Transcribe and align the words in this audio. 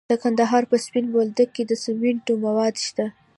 د 0.09 0.11
کندهار 0.23 0.63
په 0.71 0.77
سپین 0.85 1.05
بولدک 1.13 1.49
کې 1.55 1.63
د 1.67 1.71
سمنټو 1.83 2.33
مواد 2.45 2.75
شته. 2.87 3.05